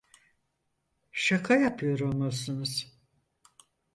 Şaka 1.11 1.55
yapıyor 1.55 1.99
olmalısınız! 1.99 2.91